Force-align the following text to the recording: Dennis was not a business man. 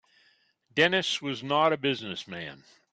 Dennis 0.73 1.21
was 1.21 1.43
not 1.43 1.71
a 1.71 1.77
business 1.77 2.27
man. 2.27 2.63